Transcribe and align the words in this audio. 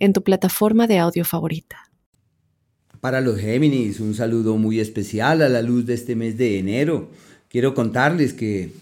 en 0.00 0.12
tu 0.12 0.24
plataforma 0.24 0.88
de 0.88 0.98
audio 0.98 1.24
favorita. 1.24 1.76
Para 3.00 3.20
los 3.20 3.38
Géminis, 3.38 4.00
un 4.00 4.14
saludo 4.14 4.56
muy 4.56 4.80
especial 4.80 5.40
a 5.42 5.48
la 5.48 5.62
luz 5.62 5.86
de 5.86 5.94
este 5.94 6.16
mes 6.16 6.36
de 6.36 6.58
enero. 6.58 7.08
Quiero 7.48 7.74
contarles 7.74 8.32
que 8.32 8.72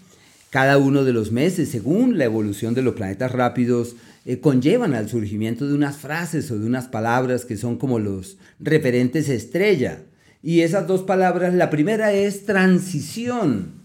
cada 0.49 0.77
uno 0.77 1.03
de 1.03 1.13
los 1.13 1.31
meses, 1.31 1.69
según 1.69 2.17
la 2.17 2.25
evolución 2.25 2.73
de 2.73 2.81
los 2.81 2.95
planetas 2.95 3.31
rápidos, 3.31 3.95
eh, 4.25 4.39
conllevan 4.39 4.93
al 4.93 5.07
surgimiento 5.07 5.67
de 5.67 5.73
unas 5.73 5.97
frases 5.97 6.49
o 6.51 6.59
de 6.59 6.65
unas 6.65 6.87
palabras 6.87 7.45
que 7.45 7.55
son 7.55 7.77
como 7.77 7.99
los 7.99 8.37
referentes 8.59 9.29
estrella. 9.29 10.03
Y 10.41 10.61
esas 10.61 10.87
dos 10.87 11.03
palabras, 11.03 11.53
la 11.53 11.69
primera 11.69 12.11
es 12.11 12.45
transición 12.45 13.78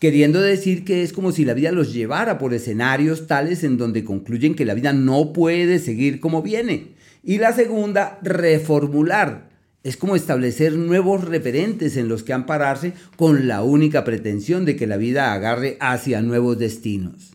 queriendo 0.00 0.40
decir 0.40 0.84
que 0.84 1.02
es 1.02 1.12
como 1.12 1.30
si 1.30 1.44
la 1.44 1.54
vida 1.54 1.70
los 1.72 1.92
llevara 1.92 2.38
por 2.38 2.54
escenarios 2.54 3.26
tales 3.26 3.62
en 3.62 3.76
donde 3.76 4.02
concluyen 4.02 4.54
que 4.54 4.64
la 4.64 4.74
vida 4.74 4.94
no 4.94 5.32
puede 5.34 5.78
seguir 5.78 6.20
como 6.20 6.42
viene. 6.42 6.94
Y 7.22 7.36
la 7.38 7.52
segunda, 7.52 8.18
reformular. 8.22 9.50
Es 9.84 9.98
como 9.98 10.16
establecer 10.16 10.72
nuevos 10.72 11.24
referentes 11.24 11.98
en 11.98 12.08
los 12.08 12.22
que 12.22 12.32
ampararse 12.32 12.94
con 13.16 13.46
la 13.46 13.62
única 13.62 14.02
pretensión 14.02 14.64
de 14.64 14.74
que 14.74 14.86
la 14.86 14.96
vida 14.96 15.34
agarre 15.34 15.76
hacia 15.80 16.22
nuevos 16.22 16.58
destinos. 16.58 17.32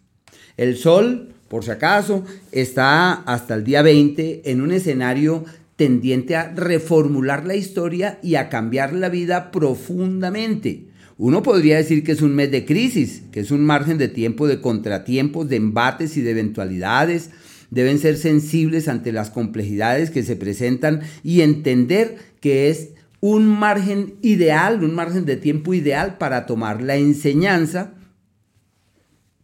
El 0.58 0.76
Sol, 0.76 1.34
por 1.48 1.64
si 1.64 1.72
acaso, 1.72 2.24
está 2.52 3.14
hasta 3.14 3.54
el 3.54 3.64
día 3.64 3.84
20 3.84 4.42
en 4.46 4.62
un 4.62 4.72
escenario 4.72 5.46
tendiente 5.76 6.36
a 6.36 6.52
reformular 6.52 7.46
la 7.46 7.56
historia 7.56 8.18
y 8.24 8.36
a 8.36 8.50
cambiar 8.50 8.94
la 8.94 9.10
vida 9.10 9.52
profundamente 9.52 10.95
uno 11.18 11.44
podría 11.44 11.78
decir 11.78 12.04
que 12.04 12.12
es 12.12 12.22
un 12.22 12.36
mes 12.36 12.52
de 12.52 12.66
crisis, 12.66 13.24
que 13.32 13.40
es 13.40 13.52
un 13.52 13.64
margen 13.64 13.98
de 13.98 14.10
tiempo 14.10 14.48
de 14.48 14.60
contratiempos, 14.60 15.48
de 15.48 15.56
embates 15.56 16.18
y 16.18 16.22
de 16.22 16.32
eventualidades. 16.32 17.30
Deben 17.72 18.00
ser 18.00 18.18
sensibles 18.18 18.88
ante 18.90 19.14
las 19.14 19.30
complejidades 19.30 20.12
que 20.12 20.24
se 20.24 20.36
presentan 20.36 21.02
y 21.24 21.42
entender 21.42 22.18
que 22.42 22.70
es 22.70 22.90
un 23.22 23.48
margen 23.48 24.16
ideal, 24.22 24.84
un 24.84 24.94
margen 24.94 25.26
de 25.26 25.38
tiempo 25.38 25.74
ideal 25.74 26.18
para 26.18 26.46
tomar 26.46 26.82
la 26.82 26.98
enseñanza, 26.98 27.94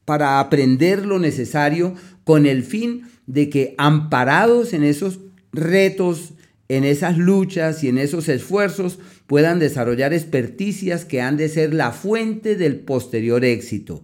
para 0.04 0.40
aprender 0.40 1.06
lo 1.06 1.20
necesario 1.20 1.96
con 2.26 2.46
el 2.46 2.64
fin 2.64 3.04
de 3.28 3.50
que 3.50 3.76
amparados 3.78 4.74
en 4.74 4.84
esos 4.84 5.20
retos, 5.54 6.34
en 6.68 6.84
esas 6.84 7.18
luchas 7.18 7.84
y 7.84 7.88
en 7.88 7.98
esos 7.98 8.28
esfuerzos 8.28 9.00
puedan 9.32 9.60
desarrollar 9.60 10.12
experticias 10.12 11.06
que 11.06 11.22
han 11.22 11.38
de 11.38 11.48
ser 11.48 11.74
la 11.74 11.94
fuente 11.94 12.58
del 12.58 12.82
posterior 12.82 13.46
éxito. 13.46 14.04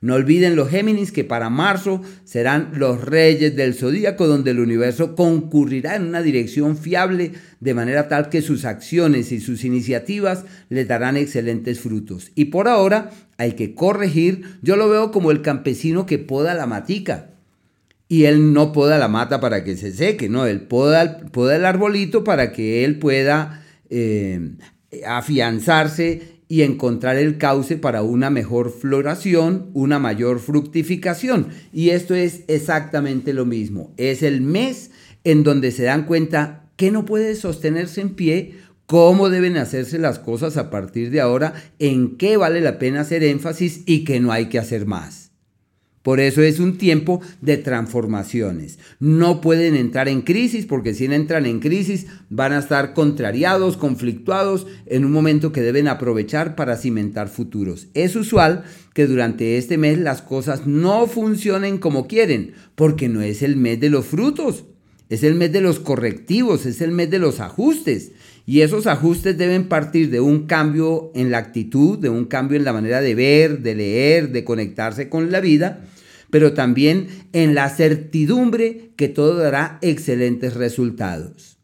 No 0.00 0.14
olviden 0.14 0.56
los 0.56 0.70
Géminis 0.70 1.12
que 1.12 1.24
para 1.24 1.50
marzo 1.50 2.00
serán 2.24 2.70
los 2.76 3.04
reyes 3.04 3.54
del 3.54 3.74
zodíaco 3.74 4.26
donde 4.26 4.52
el 4.52 4.60
universo 4.60 5.14
concurrirá 5.14 5.96
en 5.96 6.04
una 6.04 6.22
dirección 6.22 6.78
fiable 6.78 7.32
de 7.60 7.74
manera 7.74 8.08
tal 8.08 8.30
que 8.30 8.40
sus 8.40 8.64
acciones 8.64 9.30
y 9.30 9.40
sus 9.40 9.62
iniciativas 9.62 10.46
les 10.70 10.88
darán 10.88 11.18
excelentes 11.18 11.78
frutos. 11.78 12.32
Y 12.34 12.46
por 12.46 12.66
ahora 12.66 13.10
hay 13.36 13.52
que 13.52 13.74
corregir, 13.74 14.56
yo 14.62 14.76
lo 14.76 14.88
veo 14.88 15.10
como 15.10 15.32
el 15.32 15.42
campesino 15.42 16.06
que 16.06 16.18
poda 16.18 16.54
la 16.54 16.64
matica 16.64 17.28
y 18.08 18.24
él 18.24 18.54
no 18.54 18.72
poda 18.72 18.96
la 18.96 19.08
mata 19.08 19.38
para 19.38 19.64
que 19.64 19.76
se 19.76 19.92
seque, 19.92 20.30
no, 20.30 20.46
él 20.46 20.62
poda, 20.62 21.18
poda 21.30 21.56
el 21.56 21.66
arbolito 21.66 22.24
para 22.24 22.52
que 22.52 22.86
él 22.86 22.98
pueda 22.98 23.61
eh, 23.94 24.56
afianzarse 25.06 26.40
y 26.48 26.62
encontrar 26.62 27.16
el 27.16 27.38
cauce 27.38 27.76
para 27.76 28.02
una 28.02 28.30
mejor 28.30 28.70
floración, 28.72 29.70
una 29.74 29.98
mayor 29.98 30.38
fructificación. 30.38 31.48
Y 31.72 31.90
esto 31.90 32.14
es 32.14 32.42
exactamente 32.48 33.32
lo 33.32 33.44
mismo. 33.44 33.92
Es 33.96 34.22
el 34.22 34.40
mes 34.40 34.90
en 35.24 35.44
donde 35.44 35.72
se 35.72 35.84
dan 35.84 36.04
cuenta 36.04 36.70
que 36.76 36.90
no 36.90 37.04
puede 37.04 37.34
sostenerse 37.34 38.00
en 38.00 38.14
pie, 38.14 38.54
cómo 38.86 39.30
deben 39.30 39.56
hacerse 39.56 39.98
las 39.98 40.18
cosas 40.18 40.56
a 40.56 40.70
partir 40.70 41.10
de 41.10 41.20
ahora, 41.20 41.54
en 41.78 42.16
qué 42.16 42.36
vale 42.36 42.60
la 42.60 42.78
pena 42.78 43.02
hacer 43.02 43.24
énfasis 43.24 43.82
y 43.86 44.04
que 44.04 44.20
no 44.20 44.32
hay 44.32 44.46
que 44.46 44.58
hacer 44.58 44.86
más. 44.86 45.21
Por 46.02 46.18
eso 46.18 46.42
es 46.42 46.58
un 46.58 46.78
tiempo 46.78 47.20
de 47.40 47.56
transformaciones. 47.56 48.78
No 48.98 49.40
pueden 49.40 49.76
entrar 49.76 50.08
en 50.08 50.22
crisis 50.22 50.66
porque 50.66 50.94
si 50.94 51.04
entran 51.04 51.46
en 51.46 51.60
crisis 51.60 52.06
van 52.28 52.52
a 52.52 52.58
estar 52.58 52.92
contrariados, 52.92 53.76
conflictuados 53.76 54.66
en 54.86 55.04
un 55.04 55.12
momento 55.12 55.52
que 55.52 55.62
deben 55.62 55.88
aprovechar 55.88 56.56
para 56.56 56.76
cimentar 56.76 57.28
futuros. 57.28 57.86
Es 57.94 58.16
usual 58.16 58.64
que 58.94 59.06
durante 59.06 59.58
este 59.58 59.78
mes 59.78 59.98
las 59.98 60.22
cosas 60.22 60.66
no 60.66 61.06
funcionen 61.06 61.78
como 61.78 62.08
quieren 62.08 62.54
porque 62.74 63.08
no 63.08 63.22
es 63.22 63.42
el 63.42 63.56
mes 63.56 63.80
de 63.80 63.90
los 63.90 64.06
frutos. 64.06 64.64
Es 65.08 65.22
el 65.22 65.34
mes 65.34 65.52
de 65.52 65.60
los 65.60 65.78
correctivos, 65.78 66.64
es 66.64 66.80
el 66.80 66.90
mes 66.90 67.10
de 67.10 67.18
los 67.18 67.38
ajustes. 67.38 68.12
Y 68.44 68.60
esos 68.62 68.86
ajustes 68.86 69.38
deben 69.38 69.68
partir 69.68 70.10
de 70.10 70.20
un 70.20 70.46
cambio 70.46 71.12
en 71.14 71.30
la 71.30 71.38
actitud, 71.38 71.98
de 71.98 72.08
un 72.08 72.24
cambio 72.24 72.56
en 72.56 72.64
la 72.64 72.72
manera 72.72 73.00
de 73.00 73.14
ver, 73.14 73.60
de 73.60 73.74
leer, 73.74 74.30
de 74.30 74.44
conectarse 74.44 75.08
con 75.08 75.30
la 75.30 75.40
vida 75.40 75.84
pero 76.32 76.54
también 76.54 77.08
en 77.34 77.54
la 77.54 77.68
certidumbre 77.68 78.92
que 78.96 79.10
todo 79.10 79.36
dará 79.36 79.78
excelentes 79.82 80.54
resultados. 80.54 81.58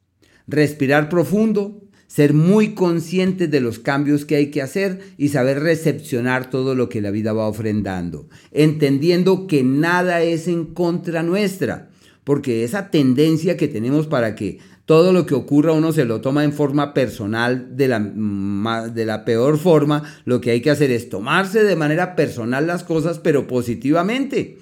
Respirar 0.46 1.08
profundo, 1.08 1.88
ser 2.06 2.34
muy 2.34 2.74
conscientes 2.74 3.50
de 3.50 3.62
los 3.62 3.78
cambios 3.78 4.26
que 4.26 4.36
hay 4.36 4.50
que 4.50 4.60
hacer 4.60 5.00
y 5.16 5.28
saber 5.28 5.60
recepcionar 5.60 6.50
todo 6.50 6.74
lo 6.74 6.90
que 6.90 7.00
la 7.00 7.10
vida 7.10 7.32
va 7.32 7.48
ofrendando, 7.48 8.28
entendiendo 8.52 9.46
que 9.46 9.62
nada 9.62 10.22
es 10.22 10.48
en 10.48 10.66
contra 10.66 11.22
nuestra, 11.22 11.88
porque 12.22 12.62
esa 12.62 12.90
tendencia 12.90 13.56
que 13.56 13.68
tenemos 13.68 14.06
para 14.06 14.34
que 14.34 14.58
todo 14.88 15.12
lo 15.12 15.26
que 15.26 15.34
ocurra 15.34 15.72
uno 15.72 15.92
se 15.92 16.06
lo 16.06 16.22
toma 16.22 16.44
en 16.44 16.54
forma 16.54 16.94
personal 16.94 17.76
de 17.76 17.88
la, 17.88 18.00
de 18.00 19.04
la 19.04 19.26
peor 19.26 19.58
forma. 19.58 20.02
Lo 20.24 20.40
que 20.40 20.50
hay 20.50 20.62
que 20.62 20.70
hacer 20.70 20.90
es 20.90 21.10
tomarse 21.10 21.62
de 21.62 21.76
manera 21.76 22.16
personal 22.16 22.66
las 22.66 22.84
cosas, 22.84 23.18
pero 23.18 23.46
positivamente. 23.46 24.56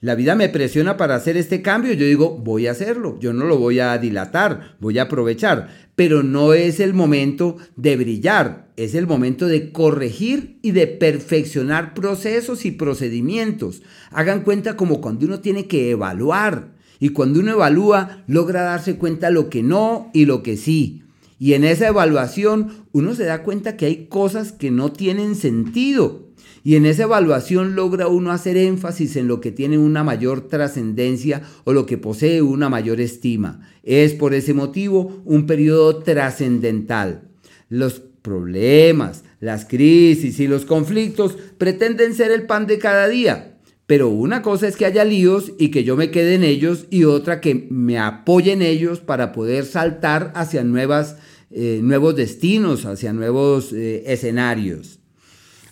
La 0.00 0.16
vida 0.16 0.34
me 0.34 0.48
presiona 0.48 0.96
para 0.96 1.14
hacer 1.14 1.36
este 1.36 1.62
cambio, 1.62 1.92
yo 1.92 2.04
digo, 2.04 2.36
voy 2.38 2.66
a 2.66 2.72
hacerlo, 2.72 3.20
yo 3.20 3.32
no 3.32 3.44
lo 3.44 3.56
voy 3.56 3.78
a 3.78 3.96
dilatar, 3.98 4.74
voy 4.80 4.98
a 4.98 5.02
aprovechar, 5.02 5.68
pero 5.94 6.24
no 6.24 6.54
es 6.54 6.80
el 6.80 6.92
momento 6.92 7.56
de 7.76 7.96
brillar, 7.96 8.66
es 8.76 8.96
el 8.96 9.06
momento 9.06 9.46
de 9.46 9.70
corregir 9.70 10.58
y 10.62 10.72
de 10.72 10.88
perfeccionar 10.88 11.94
procesos 11.94 12.64
y 12.64 12.72
procedimientos. 12.72 13.82
Hagan 14.10 14.42
cuenta 14.42 14.76
como 14.76 15.00
cuando 15.00 15.24
uno 15.26 15.38
tiene 15.38 15.68
que 15.68 15.92
evaluar. 15.92 16.81
Y 17.02 17.08
cuando 17.08 17.40
uno 17.40 17.50
evalúa, 17.50 18.22
logra 18.28 18.62
darse 18.62 18.94
cuenta 18.94 19.30
lo 19.30 19.50
que 19.50 19.64
no 19.64 20.08
y 20.14 20.24
lo 20.24 20.44
que 20.44 20.56
sí. 20.56 21.02
Y 21.36 21.54
en 21.54 21.64
esa 21.64 21.88
evaluación 21.88 22.68
uno 22.92 23.16
se 23.16 23.24
da 23.24 23.42
cuenta 23.42 23.76
que 23.76 23.86
hay 23.86 24.06
cosas 24.06 24.52
que 24.52 24.70
no 24.70 24.92
tienen 24.92 25.34
sentido. 25.34 26.28
Y 26.62 26.76
en 26.76 26.86
esa 26.86 27.02
evaluación 27.02 27.74
logra 27.74 28.06
uno 28.06 28.30
hacer 28.30 28.56
énfasis 28.56 29.16
en 29.16 29.26
lo 29.26 29.40
que 29.40 29.50
tiene 29.50 29.78
una 29.78 30.04
mayor 30.04 30.42
trascendencia 30.42 31.42
o 31.64 31.72
lo 31.72 31.86
que 31.86 31.98
posee 31.98 32.40
una 32.40 32.68
mayor 32.68 33.00
estima. 33.00 33.68
Es 33.82 34.12
por 34.12 34.32
ese 34.32 34.54
motivo 34.54 35.22
un 35.24 35.46
periodo 35.46 36.04
trascendental. 36.04 37.30
Los 37.68 38.00
problemas, 38.22 39.24
las 39.40 39.64
crisis 39.64 40.38
y 40.38 40.46
los 40.46 40.64
conflictos 40.64 41.36
pretenden 41.58 42.14
ser 42.14 42.30
el 42.30 42.46
pan 42.46 42.68
de 42.68 42.78
cada 42.78 43.08
día, 43.08 43.51
pero 43.92 44.08
una 44.08 44.40
cosa 44.40 44.68
es 44.68 44.78
que 44.78 44.86
haya 44.86 45.04
líos 45.04 45.52
y 45.58 45.68
que 45.68 45.84
yo 45.84 45.98
me 45.98 46.10
quede 46.10 46.36
en 46.36 46.44
ellos 46.44 46.86
y 46.88 47.04
otra 47.04 47.42
que 47.42 47.66
me 47.68 47.98
apoye 47.98 48.52
en 48.52 48.62
ellos 48.62 49.00
para 49.00 49.32
poder 49.32 49.66
saltar 49.66 50.32
hacia 50.34 50.62
eh, 50.62 51.80
nuevos 51.82 52.16
destinos, 52.16 52.86
hacia 52.86 53.12
nuevos 53.12 53.70
eh, 53.74 54.04
escenarios. 54.06 54.98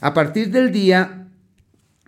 A 0.02 0.12
partir 0.12 0.50
del 0.50 0.70
día 0.70 1.28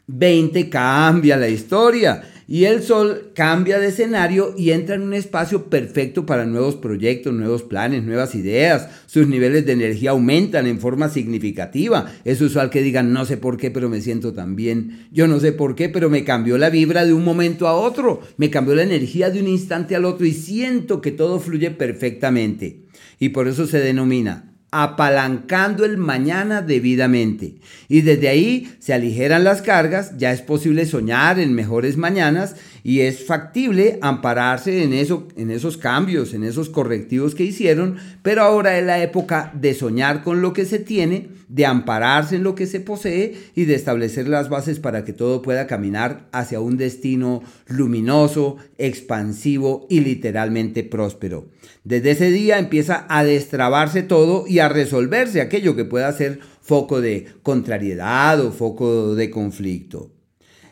20 0.06 0.68
cambia 0.68 1.38
la 1.38 1.48
historia 1.48 2.22
y 2.52 2.66
el 2.66 2.82
Sol 2.82 3.30
cambia 3.34 3.78
de 3.78 3.86
escenario 3.86 4.54
y 4.58 4.72
entra 4.72 4.96
en 4.96 5.00
un 5.00 5.14
espacio 5.14 5.70
perfecto 5.70 6.26
para 6.26 6.44
nuevos 6.44 6.76
proyectos, 6.76 7.32
nuevos 7.32 7.62
planes, 7.62 8.02
nuevas 8.04 8.34
ideas. 8.34 8.90
Sus 9.06 9.26
niveles 9.26 9.64
de 9.64 9.72
energía 9.72 10.10
aumentan 10.10 10.66
en 10.66 10.78
forma 10.78 11.08
significativa. 11.08 12.12
Es 12.26 12.42
usual 12.42 12.68
que 12.68 12.82
digan, 12.82 13.14
no 13.14 13.24
sé 13.24 13.38
por 13.38 13.56
qué, 13.56 13.70
pero 13.70 13.88
me 13.88 14.02
siento 14.02 14.34
tan 14.34 14.54
bien. 14.54 15.08
Yo 15.10 15.28
no 15.28 15.40
sé 15.40 15.52
por 15.52 15.74
qué, 15.74 15.88
pero 15.88 16.10
me 16.10 16.24
cambió 16.24 16.58
la 16.58 16.68
vibra 16.68 17.06
de 17.06 17.14
un 17.14 17.24
momento 17.24 17.68
a 17.68 17.72
otro. 17.72 18.20
Me 18.36 18.50
cambió 18.50 18.74
la 18.74 18.82
energía 18.82 19.30
de 19.30 19.40
un 19.40 19.48
instante 19.48 19.96
al 19.96 20.04
otro 20.04 20.26
y 20.26 20.34
siento 20.34 21.00
que 21.00 21.10
todo 21.10 21.40
fluye 21.40 21.70
perfectamente. 21.70 22.82
Y 23.18 23.30
por 23.30 23.48
eso 23.48 23.66
se 23.66 23.80
denomina 23.80 24.51
apalancando 24.72 25.84
el 25.84 25.98
mañana 25.98 26.62
debidamente. 26.62 27.56
Y 27.88 28.00
desde 28.00 28.28
ahí 28.28 28.74
se 28.80 28.94
aligeran 28.94 29.44
las 29.44 29.60
cargas, 29.60 30.16
ya 30.16 30.32
es 30.32 30.40
posible 30.40 30.86
soñar 30.86 31.38
en 31.38 31.54
mejores 31.54 31.98
mañanas 31.98 32.56
y 32.82 33.00
es 33.00 33.24
factible 33.24 33.98
ampararse 34.00 34.82
en, 34.82 34.94
eso, 34.94 35.28
en 35.36 35.50
esos 35.50 35.76
cambios, 35.76 36.32
en 36.32 36.42
esos 36.42 36.70
correctivos 36.70 37.34
que 37.34 37.44
hicieron, 37.44 37.96
pero 38.22 38.42
ahora 38.42 38.78
es 38.78 38.84
la 38.84 39.02
época 39.02 39.52
de 39.54 39.74
soñar 39.74 40.22
con 40.24 40.40
lo 40.40 40.54
que 40.54 40.64
se 40.64 40.78
tiene, 40.78 41.28
de 41.48 41.66
ampararse 41.66 42.36
en 42.36 42.44
lo 42.44 42.54
que 42.54 42.66
se 42.66 42.80
posee 42.80 43.36
y 43.54 43.66
de 43.66 43.74
establecer 43.74 44.26
las 44.26 44.48
bases 44.48 44.80
para 44.80 45.04
que 45.04 45.12
todo 45.12 45.42
pueda 45.42 45.66
caminar 45.66 46.28
hacia 46.32 46.60
un 46.60 46.78
destino 46.78 47.42
luminoso, 47.66 48.56
expansivo 48.78 49.86
y 49.90 50.00
literalmente 50.00 50.82
próspero. 50.82 51.46
Desde 51.84 52.12
ese 52.12 52.30
día 52.30 52.58
empieza 52.58 53.06
a 53.08 53.22
destrabarse 53.22 54.02
todo 54.02 54.44
y 54.46 54.60
a 54.62 54.68
resolverse 54.68 55.40
aquello 55.40 55.76
que 55.76 55.84
pueda 55.84 56.12
ser 56.12 56.40
foco 56.60 57.00
de 57.00 57.26
contrariedad 57.42 58.40
o 58.40 58.52
foco 58.52 59.14
de 59.14 59.30
conflicto. 59.30 60.10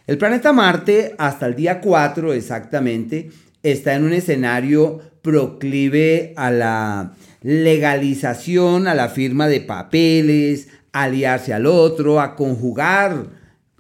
El 0.07 0.19
planeta 0.19 0.53
Marte, 0.53 1.15
hasta 1.19 1.47
el 1.47 1.55
día 1.55 1.81
4 1.81 2.33
exactamente, 2.33 3.31
está 3.63 3.95
en 3.95 4.05
un 4.05 4.13
escenario 4.13 5.01
proclive 5.23 6.33
a 6.37 6.51
la 6.51 7.13
legalización, 7.43 8.89
a 8.89 8.95
la 8.95 9.09
firma 9.09 9.49
de 9.49 9.61
papeles, 9.61 10.69
a 10.93 11.05
aliarse 11.05 11.53
al 11.53 11.67
otro, 11.67 12.21
a 12.21 12.37
conjugar, 12.37 13.27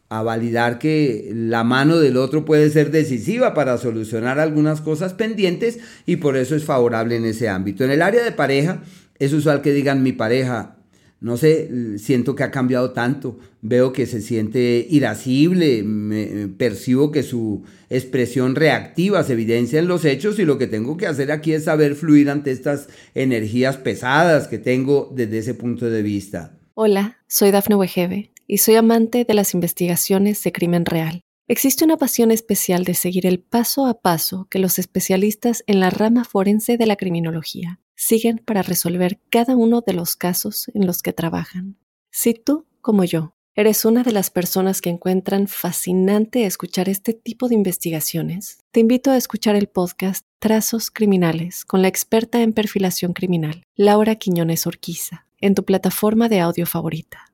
a 0.09 0.23
validar 0.23 0.79
que 0.79 1.31
la 1.35 1.65
mano 1.65 1.99
del 1.99 2.17
otro 2.17 2.45
puede 2.45 2.71
ser 2.71 2.91
decisiva 2.91 3.55
para 3.55 3.79
solucionar 3.79 4.39
algunas 4.39 4.81
cosas 4.81 5.15
pendientes 5.15 5.79
y 6.05 6.17
por 6.17 6.37
eso 6.37 6.57
es 6.57 6.65
favorable 6.65 7.17
en 7.17 7.25
ese 7.25 7.49
ámbito. 7.49 7.85
En 7.85 7.91
el 7.91 8.03
área 8.03 8.25
de 8.25 8.33
pareja, 8.33 8.83
es 9.21 9.33
usual 9.33 9.63
que 9.63 9.73
digan 9.73 10.03
mi 10.03 10.13
pareja 10.13 10.81
no 11.21 11.37
sé, 11.37 11.99
siento 11.99 12.35
que 12.35 12.45
ha 12.45 12.51
cambiado 12.51 12.93
tanto. 12.93 13.39
Veo 13.61 13.93
que 13.93 14.07
se 14.07 14.23
siente 14.23 14.87
irascible, 14.89 15.83
me, 15.83 16.49
percibo 16.49 17.13
que 17.13 17.23
su 17.23 17.63
expresión 17.91 18.55
reactiva 18.55 19.23
se 19.23 19.35
evidencia 19.35 19.79
en 19.79 19.87
los 19.87 20.07
hechos 20.07 20.39
y 20.39 20.47
lo 20.47 20.57
que 20.57 20.67
tengo 20.67 20.97
que 20.97 21.07
hacer 21.07 21.31
aquí 21.31 21.53
es 21.53 21.65
saber 21.65 21.95
fluir 21.95 22.31
ante 22.31 22.51
estas 22.51 22.89
energías 23.15 23.77
pesadas 23.77 24.49
que 24.49 24.59
tengo 24.59 25.13
desde 25.15 25.39
ese 25.39 25.55
punto 25.55 25.91
de 25.91 26.03
vista. 26.03 26.59
Hola, 26.73 27.19
soy 27.29 27.51
Dafne 27.51 27.77
Wegebe 27.77 28.33
y 28.47 28.59
soy 28.59 28.77
amante 28.77 29.27
de 29.27 29.35
las 29.35 29.53
investigaciones 29.53 30.43
de 30.43 30.53
crimen 30.53 30.87
real. 30.87 31.21
Existe 31.49 31.85
una 31.85 31.99
pasión 31.99 32.31
especial 32.31 32.85
de 32.85 32.95
seguir 32.95 33.27
el 33.27 33.41
paso 33.41 33.87
a 33.87 34.01
paso 34.01 34.47
que 34.49 34.61
los 34.61 34.79
especialistas 34.79 35.65
en 35.67 35.81
la 35.81 35.91
rama 35.91 36.25
forense 36.25 36.79
de 36.79 36.87
la 36.87 36.97
criminología 36.97 37.81
siguen 38.01 38.41
para 38.43 38.63
resolver 38.63 39.21
cada 39.29 39.55
uno 39.55 39.83
de 39.87 39.93
los 39.93 40.17
casos 40.17 40.71
en 40.73 40.87
los 40.87 41.03
que 41.03 41.13
trabajan. 41.13 41.77
Si 42.11 42.33
tú, 42.33 42.67
como 42.81 43.05
yo, 43.05 43.35
eres 43.55 43.85
una 43.85 44.03
de 44.03 44.13
las 44.13 44.31
personas 44.31 44.81
que 44.81 44.89
encuentran 44.89 45.49
fascinante 45.49 46.47
escuchar 46.47 46.89
este 46.89 47.13
tipo 47.13 47.47
de 47.47 47.57
investigaciones, 47.57 48.61
te 48.71 48.81
invito 48.81 49.11
a 49.11 49.19
escuchar 49.19 49.55
el 49.55 49.67
podcast 49.67 50.25
Trazos 50.39 50.91
Criminales 50.91 51.67
con 51.67 51.83
la 51.83 51.89
experta 51.89 52.41
en 52.41 52.55
perfilación 52.55 53.13
criminal, 53.13 53.65
Laura 53.77 54.15
Quiñones 54.15 54.67
Orquiza, 54.67 55.27
en 55.39 55.55
tu 55.55 55.67
plataforma 55.67 56.31
de 56.31 56.41
audio 56.41 56.65
favorita. 56.65 57.27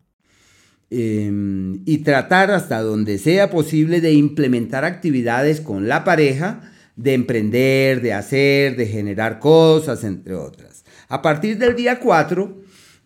Em, 0.91 1.81
y 1.87 1.99
tratar 1.99 2.51
hasta 2.51 2.83
donde 2.83 3.19
sea 3.19 3.51
posible 3.51 4.01
de 4.01 4.15
implementar 4.15 4.85
actividades 4.85 5.61
con 5.61 5.87
la 5.87 6.03
pareja 6.03 6.73
de 6.97 7.15
emprender, 7.15 8.01
de 8.01 8.13
hacer, 8.13 8.77
de 8.77 8.87
generar 8.87 9.39
cosas, 9.39 10.03
entre 10.03 10.35
otras. 10.35 10.85
A 11.09 11.23
partir 11.23 11.59
del 11.59 11.77
día 11.77 12.01
4, 12.01 12.63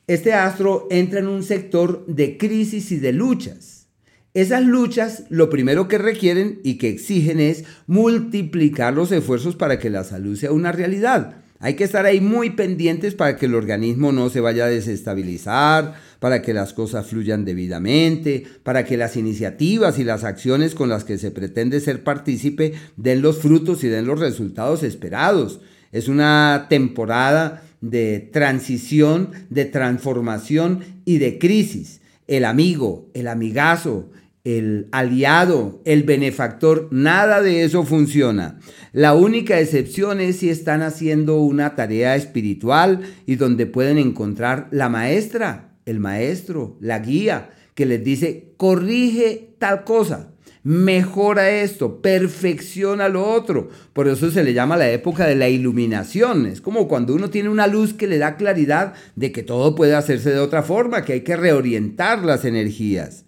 este 0.06 0.32
astro 0.32 0.88
entra 0.90 1.20
en 1.20 1.28
un 1.28 1.42
sector 1.42 2.06
de 2.06 2.38
crisis 2.38 2.90
y 2.92 2.96
de 2.96 3.12
luchas. 3.12 3.88
Esas 4.32 4.64
luchas 4.64 5.25
lo 5.28 5.50
primero 5.50 5.88
que 5.88 5.98
requieren 5.98 6.60
y 6.62 6.78
que 6.78 6.88
exigen 6.88 7.40
es 7.40 7.64
multiplicar 7.87 8.94
los 8.94 9.10
esfuerzos 9.10 9.56
para 9.56 9.81
que 9.81 9.90
la 9.90 10.04
salud 10.04 10.36
sea 10.36 10.52
una 10.52 10.70
realidad. 10.70 11.43
Hay 11.62 11.74
que 11.74 11.84
estar 11.84 12.06
ahí 12.06 12.22
muy 12.22 12.50
pendientes 12.50 13.14
para 13.14 13.36
que 13.36 13.44
el 13.44 13.54
organismo 13.54 14.12
no 14.12 14.30
se 14.30 14.40
vaya 14.40 14.64
a 14.64 14.70
desestabilizar, 14.70 15.92
para 16.18 16.40
que 16.40 16.54
las 16.54 16.72
cosas 16.72 17.06
fluyan 17.06 17.44
debidamente, 17.44 18.44
para 18.62 18.86
que 18.86 18.96
las 18.96 19.14
iniciativas 19.14 19.98
y 19.98 20.04
las 20.04 20.24
acciones 20.24 20.74
con 20.74 20.88
las 20.88 21.04
que 21.04 21.18
se 21.18 21.30
pretende 21.30 21.80
ser 21.80 22.02
partícipe 22.02 22.72
den 22.96 23.20
los 23.20 23.40
frutos 23.40 23.84
y 23.84 23.88
den 23.88 24.06
los 24.06 24.20
resultados 24.20 24.82
esperados. 24.82 25.60
Es 25.92 26.08
una 26.08 26.66
temporada 26.70 27.62
de 27.82 28.20
transición, 28.32 29.30
de 29.50 29.66
transformación 29.66 30.80
y 31.04 31.18
de 31.18 31.38
crisis. 31.38 32.00
El 32.26 32.46
amigo, 32.46 33.10
el 33.12 33.28
amigazo, 33.28 34.08
el 34.44 34.88
aliado, 34.92 35.82
el 35.84 36.02
benefactor, 36.02 36.88
nada 36.90 37.42
de 37.42 37.64
eso 37.64 37.84
funciona. 37.84 38.58
La 38.92 39.14
única 39.14 39.60
excepción 39.60 40.20
es 40.20 40.37
si 40.37 40.48
están 40.48 40.82
haciendo 40.82 41.40
una 41.40 41.76
tarea 41.76 42.16
espiritual 42.16 43.02
y 43.26 43.37
donde 43.37 43.66
pueden 43.66 43.98
encontrar 43.98 44.69
la 44.70 44.88
maestra, 44.88 45.75
el 45.84 46.00
maestro, 46.00 46.76
la 46.81 47.00
guía, 47.00 47.50
que 47.75 47.87
les 47.87 48.02
dice, 48.02 48.52
corrige 48.56 49.54
tal 49.58 49.84
cosa, 49.84 50.31
mejora 50.62 51.50
esto, 51.50 52.00
perfecciona 52.00 53.08
lo 53.08 53.31
otro. 53.31 53.69
Por 53.93 54.08
eso 54.08 54.31
se 54.31 54.44
le 54.44 54.54
llama 54.54 54.76
la 54.76 54.90
época 54.90 55.26
de 55.26 55.36
la 55.36 55.48
iluminación. 55.48 56.46
Es 56.46 56.60
como 56.60 56.88
cuando 56.88 57.14
uno 57.14 57.31
tiene 57.31 57.48
una 57.48 57.66
luz 57.66 57.94
que 57.94 58.06
le 58.06 58.19
da 58.19 58.36
claridad 58.36 58.94
de 59.16 59.32
que 59.32 59.43
todo 59.43 59.75
puede 59.75 59.94
hacerse 59.94 60.31
de 60.31 60.38
otra 60.38 60.62
forma, 60.62 61.04
que 61.04 61.14
hay 61.14 61.20
que 61.20 61.36
reorientar 61.36 62.25
las 62.25 62.44
energías. 62.44 63.25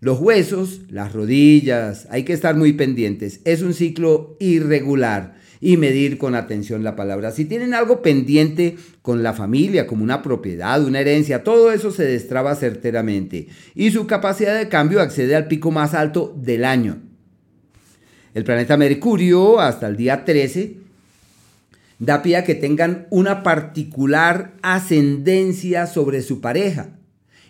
Los 0.00 0.20
huesos, 0.20 0.82
las 0.90 1.12
rodillas, 1.12 2.06
hay 2.10 2.22
que 2.22 2.32
estar 2.32 2.54
muy 2.56 2.72
pendientes. 2.74 3.40
Es 3.44 3.62
un 3.62 3.74
ciclo 3.74 4.36
irregular 4.38 5.34
y 5.60 5.76
medir 5.76 6.18
con 6.18 6.36
atención 6.36 6.84
la 6.84 6.94
palabra. 6.94 7.32
Si 7.32 7.44
tienen 7.44 7.74
algo 7.74 8.00
pendiente 8.00 8.76
con 9.02 9.24
la 9.24 9.32
familia, 9.32 9.88
como 9.88 10.04
una 10.04 10.22
propiedad, 10.22 10.84
una 10.84 11.00
herencia, 11.00 11.42
todo 11.42 11.72
eso 11.72 11.90
se 11.90 12.04
destraba 12.04 12.54
certeramente 12.54 13.48
y 13.74 13.90
su 13.90 14.06
capacidad 14.06 14.56
de 14.56 14.68
cambio 14.68 15.00
accede 15.00 15.34
al 15.34 15.48
pico 15.48 15.72
más 15.72 15.94
alto 15.94 16.32
del 16.40 16.64
año. 16.64 16.98
El 18.34 18.44
planeta 18.44 18.76
Mercurio, 18.76 19.58
hasta 19.58 19.88
el 19.88 19.96
día 19.96 20.24
13, 20.24 20.76
da 21.98 22.22
pie 22.22 22.36
a 22.36 22.44
que 22.44 22.54
tengan 22.54 23.08
una 23.10 23.42
particular 23.42 24.52
ascendencia 24.62 25.88
sobre 25.88 26.22
su 26.22 26.40
pareja 26.40 26.97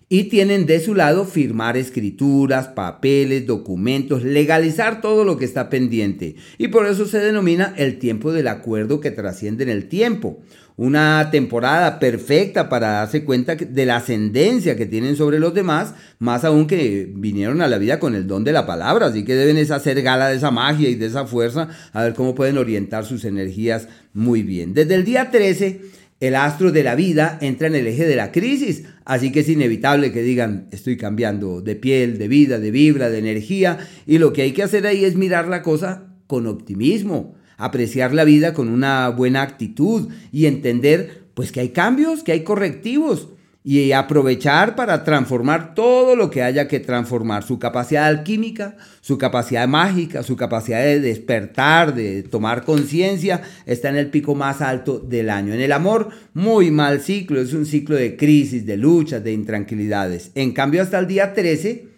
y 0.08 0.24
tienen 0.24 0.64
de 0.66 0.80
su 0.80 0.94
lado 0.94 1.26
firmar 1.26 1.76
escrituras, 1.76 2.68
papeles, 2.68 3.46
documentos, 3.46 4.24
legalizar 4.24 5.00
todo 5.02 5.24
lo 5.24 5.36
que 5.36 5.44
está 5.44 5.68
pendiente. 5.68 6.36
Y 6.56 6.68
por 6.68 6.86
eso 6.86 7.06
se 7.06 7.18
denomina 7.18 7.74
el 7.76 7.98
tiempo 7.98 8.32
del 8.32 8.48
acuerdo 8.48 9.00
que 9.00 9.10
trasciende 9.10 9.64
en 9.64 9.70
el 9.70 9.88
tiempo. 9.88 10.40
Una 10.76 11.28
temporada 11.32 11.98
perfecta 11.98 12.68
para 12.68 12.90
darse 12.92 13.24
cuenta 13.24 13.56
de 13.56 13.84
la 13.84 13.96
ascendencia 13.96 14.76
que 14.76 14.86
tienen 14.86 15.16
sobre 15.16 15.40
los 15.40 15.52
demás, 15.52 15.94
más 16.20 16.44
aún 16.44 16.68
que 16.68 17.10
vinieron 17.12 17.60
a 17.60 17.66
la 17.66 17.78
vida 17.78 17.98
con 17.98 18.14
el 18.14 18.28
don 18.28 18.44
de 18.44 18.52
la 18.52 18.64
palabra, 18.64 19.06
así 19.06 19.24
que 19.24 19.34
deben 19.34 19.58
hacer 19.72 20.00
gala 20.02 20.28
de 20.28 20.36
esa 20.36 20.52
magia 20.52 20.88
y 20.88 20.94
de 20.94 21.06
esa 21.06 21.26
fuerza, 21.26 21.68
a 21.92 22.04
ver 22.04 22.14
cómo 22.14 22.36
pueden 22.36 22.58
orientar 22.58 23.04
sus 23.04 23.24
energías 23.24 23.88
muy 24.14 24.44
bien. 24.44 24.72
Desde 24.72 24.94
el 24.94 25.04
día 25.04 25.32
13 25.32 25.80
el 26.20 26.34
astro 26.34 26.72
de 26.72 26.82
la 26.82 26.94
vida 26.96 27.38
entra 27.40 27.68
en 27.68 27.76
el 27.76 27.86
eje 27.86 28.06
de 28.06 28.16
la 28.16 28.32
crisis, 28.32 28.84
así 29.04 29.30
que 29.30 29.40
es 29.40 29.48
inevitable 29.48 30.12
que 30.12 30.22
digan, 30.22 30.68
estoy 30.72 30.96
cambiando 30.96 31.60
de 31.60 31.76
piel, 31.76 32.18
de 32.18 32.28
vida, 32.28 32.58
de 32.58 32.70
vibra, 32.70 33.08
de 33.08 33.18
energía, 33.18 33.78
y 34.06 34.18
lo 34.18 34.32
que 34.32 34.42
hay 34.42 34.52
que 34.52 34.64
hacer 34.64 34.86
ahí 34.86 35.04
es 35.04 35.14
mirar 35.14 35.46
la 35.46 35.62
cosa 35.62 36.08
con 36.26 36.46
optimismo, 36.46 37.36
apreciar 37.56 38.14
la 38.14 38.24
vida 38.24 38.52
con 38.52 38.68
una 38.68 39.08
buena 39.10 39.42
actitud 39.42 40.08
y 40.32 40.46
entender 40.46 41.28
pues 41.34 41.52
que 41.52 41.60
hay 41.60 41.68
cambios, 41.68 42.24
que 42.24 42.32
hay 42.32 42.42
correctivos 42.42 43.28
y 43.70 43.92
aprovechar 43.92 44.74
para 44.76 45.04
transformar 45.04 45.74
todo 45.74 46.16
lo 46.16 46.30
que 46.30 46.42
haya 46.42 46.66
que 46.66 46.80
transformar, 46.80 47.44
su 47.44 47.58
capacidad 47.58 48.06
alquímica, 48.06 48.78
su 49.02 49.18
capacidad 49.18 49.68
mágica, 49.68 50.22
su 50.22 50.36
capacidad 50.36 50.82
de 50.82 51.00
despertar, 51.00 51.94
de 51.94 52.22
tomar 52.22 52.64
conciencia, 52.64 53.42
está 53.66 53.90
en 53.90 53.96
el 53.96 54.06
pico 54.06 54.34
más 54.34 54.62
alto 54.62 54.98
del 54.98 55.28
año. 55.28 55.52
En 55.52 55.60
el 55.60 55.72
amor, 55.72 56.08
muy 56.32 56.70
mal 56.70 57.02
ciclo, 57.02 57.42
es 57.42 57.52
un 57.52 57.66
ciclo 57.66 57.94
de 57.96 58.16
crisis, 58.16 58.64
de 58.64 58.78
luchas, 58.78 59.22
de 59.22 59.34
intranquilidades. 59.34 60.30
En 60.34 60.52
cambio, 60.52 60.80
hasta 60.80 60.98
el 60.98 61.06
día 61.06 61.34
13, 61.34 61.88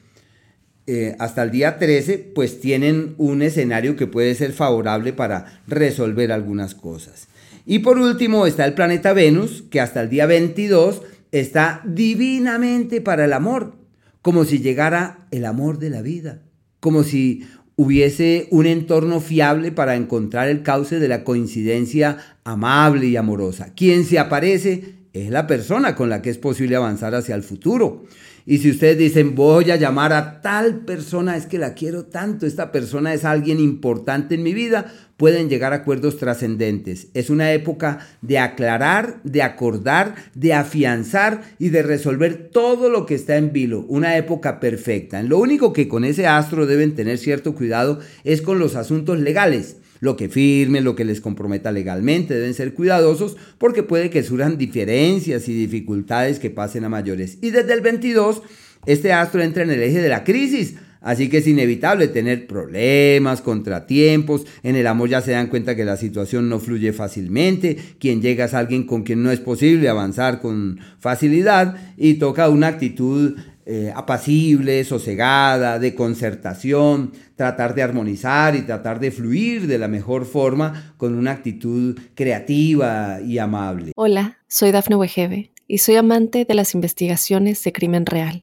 eh, 0.89 1.15
hasta 1.21 1.45
el 1.45 1.53
día 1.53 1.79
13, 1.79 2.19
pues 2.35 2.61
tienen 2.61 3.15
un 3.17 3.43
escenario 3.43 3.95
que 3.95 4.09
puede 4.09 4.35
ser 4.35 4.53
favorable 4.53 5.12
para 5.12 5.61
resolver 5.69 6.33
algunas 6.33 6.75
cosas. 6.75 7.29
Y 7.65 7.79
por 7.79 7.97
último 7.99 8.49
está 8.49 8.65
el 8.65 8.75
planeta 8.75 9.12
Venus, 9.12 9.62
que 9.71 9.81
hasta 9.81 10.00
el 10.00 10.11
día 10.11 10.27
22 10.27 11.03
está 11.33 11.83
divinamente 11.85 13.01
para 13.01 13.25
el 13.25 13.33
amor, 13.33 13.75
como 14.23 14.45
si 14.45 14.59
llegara 14.59 15.27
el 15.31 15.45
amor 15.47 15.79
de 15.79 15.91
la 15.91 16.03
vida, 16.03 16.43
como 16.81 17.03
si 17.05 17.47
hubiese 17.77 18.47
un 18.51 18.67
entorno 18.67 19.21
fiable 19.21 19.73
para 19.73 19.97
encontrar 19.97 20.49
el 20.49 20.63
cauce 20.63 20.99
de 20.99 21.09
la 21.09 21.25
coincidencia 21.25 22.19
amable 22.45 23.07
y 23.07 23.17
amorosa. 23.17 23.73
Quien 23.75 24.05
se 24.05 24.19
aparece 24.19 24.97
es 25.13 25.31
la 25.31 25.47
persona 25.47 25.95
con 25.95 26.11
la 26.11 26.21
que 26.21 26.31
es 26.31 26.39
posible 26.39 26.77
avanzar 26.77 27.15
hacia 27.15 27.35
el 27.35 27.43
futuro. 27.43 28.05
Y 28.47 28.59
si 28.59 28.71
ustedes 28.71 28.99
dicen, 28.99 29.35
voy 29.35 29.71
a 29.71 29.77
llamar 29.77 30.13
a 30.13 30.41
tal 30.41 30.81
persona, 30.81 31.37
es 31.37 31.47
que 31.47 31.59
la 31.59 31.75
quiero 31.75 32.05
tanto, 32.05 32.47
esta 32.47 32.73
persona 32.73 33.15
es 33.15 33.25
alguien 33.25 33.61
importante 33.61 34.35
en 34.35 34.43
mi 34.43 34.55
vida, 34.55 34.93
pueden 35.21 35.50
llegar 35.50 35.75
a 35.75 35.77
acuerdos 35.77 36.17
trascendentes. 36.17 37.09
Es 37.12 37.29
una 37.29 37.53
época 37.53 38.09
de 38.23 38.39
aclarar, 38.39 39.21
de 39.23 39.43
acordar, 39.43 40.15
de 40.35 40.55
afianzar 40.55 41.43
y 41.59 41.69
de 41.69 41.83
resolver 41.83 42.49
todo 42.50 42.89
lo 42.89 43.05
que 43.05 43.17
está 43.17 43.37
en 43.37 43.53
vilo. 43.53 43.85
Una 43.89 44.17
época 44.17 44.61
perfecta. 44.61 45.23
Lo 45.23 45.37
único 45.37 45.75
que 45.75 45.89
con 45.89 46.07
ese 46.07 46.27
astro 46.27 46.65
deben 46.65 46.95
tener 46.95 47.19
cierto 47.19 47.55
cuidado 47.55 48.00
es 48.25 48.41
con 48.41 48.59
los 48.59 48.77
asuntos 48.77 49.21
legales 49.21 49.77
lo 50.00 50.17
que 50.17 50.31
firmen, 50.31 50.85
lo 50.85 50.97
que 50.97 51.05
les 51.05 51.21
comprometa 51.21 51.71
legalmente. 51.71 52.33
Deben 52.33 52.55
ser 52.55 52.73
cuidadosos 52.73 53.37
porque 53.59 53.83
puede 53.83 54.09
que 54.09 54.23
surjan 54.23 54.57
diferencias 54.57 55.50
y 55.50 55.53
dificultades 55.53 56.39
que 56.39 56.49
pasen 56.49 56.85
a 56.85 56.89
mayores. 56.89 57.37
Y 57.43 57.50
desde 57.50 57.75
el 57.75 57.83
22, 57.83 58.41
este 58.87 59.12
astro 59.12 59.43
entra 59.43 59.65
en 59.65 59.71
el 59.71 59.83
eje 59.83 60.00
de 60.00 60.09
la 60.09 60.25
crisis. 60.25 60.77
Así 61.00 61.28
que 61.28 61.38
es 61.38 61.47
inevitable 61.47 62.09
tener 62.09 62.47
problemas, 62.47 63.40
contratiempos. 63.40 64.47
En 64.62 64.76
el 64.76 64.87
amor 64.87 65.09
ya 65.09 65.23
se 65.23 65.33
dan 65.33 65.49
cuenta 65.49 65.75
que 65.75 65.85
la 65.85 65.97
situación 65.97 66.49
no 66.49 66.61
fluye 66.61 66.92
fácilmente. 66.92 67.76
Quien 67.99 68.21
llega 68.21 68.45
es 68.45 68.54
alguien 68.54 68.85
con 68.85 69.02
quien 69.02 69.23
no 69.23 69.30
es 69.30 69.40
posible 69.40 69.88
avanzar 69.88 70.40
con 70.40 70.78
facilidad 70.99 71.76
y 71.97 72.14
toca 72.14 72.49
una 72.49 72.69
actitud 72.69 73.37
eh, 73.66 73.92
apacible, 73.95 74.83
sosegada, 74.85 75.78
de 75.78 75.95
concertación, 75.95 77.12
tratar 77.37 77.75
de 77.75 77.83
armonizar 77.83 78.57
y 78.57 78.62
tratar 78.62 78.99
de 78.99 79.12
fluir 79.12 79.69
de 79.69 79.78
la 79.78 79.87
mejor 79.87 80.26
forma 80.26 80.95
con 80.97 81.14
una 81.14 81.30
actitud 81.30 81.97
creativa 82.14 83.21
y 83.21 83.38
amable. 83.38 83.92
Hola, 83.95 84.38
soy 84.49 84.73
Dafne 84.73 84.97
Wegebe 84.97 85.52
y 85.69 85.78
soy 85.78 85.97
amante 85.97 86.45
de 86.45 86.54
las 86.54 86.75
investigaciones 86.75 87.62
de 87.62 87.73
crimen 87.73 88.07
real. 88.07 88.42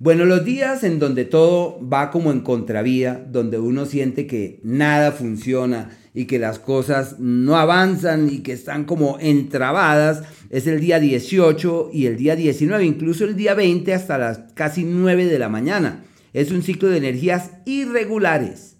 Bueno, 0.00 0.24
los 0.24 0.44
días 0.44 0.82
en 0.82 0.98
donde 0.98 1.24
todo 1.24 1.78
va 1.88 2.10
como 2.10 2.32
en 2.32 2.40
contravía, 2.40 3.24
donde 3.30 3.60
uno 3.60 3.86
siente 3.86 4.26
que 4.26 4.58
nada 4.64 5.12
funciona 5.12 5.96
y 6.12 6.24
que 6.24 6.40
las 6.40 6.58
cosas 6.58 7.20
no 7.20 7.56
avanzan 7.56 8.28
y 8.28 8.40
que 8.40 8.52
están 8.52 8.86
como 8.86 9.18
entrabadas, 9.20 10.24
es 10.50 10.66
el 10.66 10.80
día 10.80 10.98
18 10.98 11.90
y 11.92 12.06
el 12.06 12.16
día 12.16 12.34
19, 12.34 12.84
incluso 12.84 13.24
el 13.24 13.36
día 13.36 13.54
20 13.54 13.94
hasta 13.94 14.18
las 14.18 14.40
casi 14.54 14.82
9 14.82 15.26
de 15.26 15.38
la 15.38 15.48
mañana. 15.48 16.04
Es 16.32 16.50
un 16.50 16.62
ciclo 16.62 16.88
de 16.88 16.98
energías 16.98 17.52
irregulares. 17.64 18.73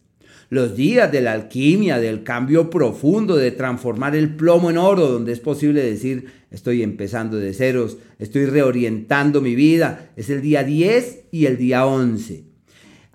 Los 0.50 0.76
días 0.76 1.10
de 1.10 1.20
la 1.20 1.32
alquimia, 1.32 1.98
del 1.98 2.22
cambio 2.22 2.70
profundo, 2.70 3.36
de 3.36 3.50
transformar 3.50 4.14
el 4.14 4.36
plomo 4.36 4.70
en 4.70 4.78
oro, 4.78 5.08
donde 5.08 5.32
es 5.32 5.40
posible 5.40 5.82
decir, 5.82 6.26
estoy 6.50 6.82
empezando 6.82 7.38
de 7.38 7.54
ceros, 7.54 7.98
estoy 8.18 8.46
reorientando 8.46 9.40
mi 9.40 9.54
vida, 9.54 10.10
es 10.16 10.30
el 10.30 10.42
día 10.42 10.64
10 10.64 11.24
y 11.30 11.46
el 11.46 11.56
día 11.56 11.86
11. 11.86 12.54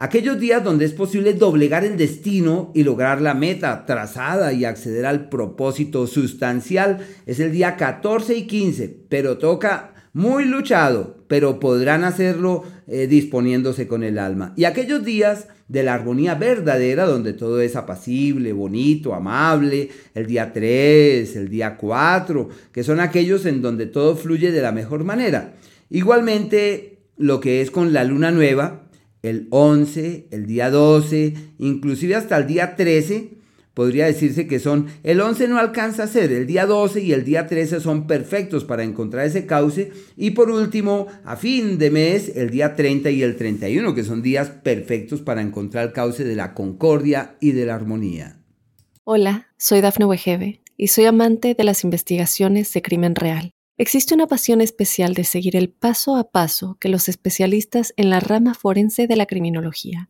Aquellos 0.02 0.40
días 0.40 0.64
donde 0.64 0.86
es 0.86 0.94
posible 0.94 1.34
doblegar 1.34 1.84
el 1.84 1.98
destino 1.98 2.72
y 2.74 2.84
lograr 2.84 3.20
la 3.20 3.34
meta 3.34 3.86
trazada 3.86 4.54
y 4.54 4.64
acceder 4.64 5.06
al 5.06 5.28
propósito 5.28 6.08
sustancial 6.08 7.00
es 7.26 7.42
el 7.42 7.52
día 7.52 7.76
14 7.76 8.34
y 8.34 8.48
15, 8.48 8.96
pero 9.10 9.38
toca 9.38 9.94
muy 10.14 10.46
luchado, 10.46 11.18
pero 11.28 11.60
podrán 11.60 12.06
hacerlo 12.06 12.64
eh, 12.88 13.08
disponiéndose 13.08 13.90
con 13.90 14.04
el 14.04 14.20
alma. 14.20 14.54
Y 14.56 14.64
aquellos 14.64 15.04
días 15.04 15.48
de 15.70 15.84
la 15.84 15.94
armonía 15.94 16.36
verdadera, 16.36 17.06
donde 17.06 17.34
todo 17.34 17.62
es 17.62 17.76
apacible, 17.76 18.52
bonito, 18.52 19.14
amable, 19.14 19.90
el 20.16 20.26
día 20.26 20.52
3, 20.52 21.36
el 21.36 21.48
día 21.48 21.78
4, 21.78 22.50
que 22.74 22.84
son 22.84 23.00
aquellos 23.00 23.46
en 23.46 23.62
donde 23.62 23.86
todo 23.86 24.18
fluye 24.18 24.52
de 24.52 24.62
la 24.62 24.72
mejor 24.72 25.04
manera. 25.04 25.54
Igualmente, 25.90 26.98
lo 27.18 27.40
que 27.40 27.62
es 27.62 27.70
con 27.70 27.94
la 27.94 28.04
luna 28.04 28.32
nueva, 28.32 28.90
el 29.22 29.48
11, 29.52 30.28
el 30.32 30.48
día 30.48 30.72
12, 30.72 31.36
inclusive 31.60 32.16
hasta 32.16 32.38
el 32.38 32.48
día 32.48 32.76
13, 32.76 33.39
podría 33.74 34.06
decirse 34.06 34.48
que 34.48 34.60
son, 34.60 34.88
el 35.04 35.22
11 35.22 35.48
no 35.48 35.58
alcanza 35.58 36.04
a 36.04 36.08
ser, 36.08 36.32
el 36.32 36.48
día 36.48 36.66
12 36.66 37.02
y 37.02 37.14
el 37.14 37.24
día 37.24 37.48
13 37.48 37.80
son 37.80 38.08
perfectos 38.08 38.66
para 38.66 38.84
encontrar 38.84 39.26
ese 39.26 39.46
cauce 39.46 39.92
y 40.18 40.32
por 40.32 40.50
último, 40.50 41.08
a 41.24 41.36
fin 41.36 41.78
de 41.78 41.92
mes, 41.92 42.36
el 42.36 42.50
día 42.50 42.76
30 42.76 43.10
y 43.12 43.24
el 43.24 43.38
31, 43.38 43.96
que 43.96 44.04
son 44.04 44.22
días 44.22 44.50
perfectos 44.50 45.22
para 45.22 45.42
encontrar 45.42 45.88
el 45.88 45.94
cauce 45.94 46.24
de 46.24 46.36
la 46.36 46.54
concordia 46.54 47.38
y 47.40 47.52
de 47.52 47.66
la 47.66 47.76
armonía. 47.76 48.40
Hola, 49.04 49.48
soy 49.58 49.82
Dafne 49.82 50.06
Wegebe 50.06 50.62
y 50.78 50.88
soy 50.88 51.06
amante 51.06 51.56
de 51.56 51.64
las 51.64 51.84
investigaciones 51.84 52.72
de 52.74 52.82
crimen 52.82 53.16
real. 53.16 53.52
Existe 53.78 54.14
una 54.14 54.28
pasión 54.28 54.60
especial 54.60 55.14
de 55.14 55.24
seguir 55.24 55.56
el 55.56 55.70
paso 55.70 56.18
a 56.18 56.32
paso 56.32 56.78
que 56.82 56.90
los 56.90 57.08
especialistas 57.08 57.94
en 57.96 58.10
la 58.10 58.20
rama 58.20 58.54
forense 58.54 59.08
de 59.08 59.16
la 59.16 59.26
criminología 59.26 60.10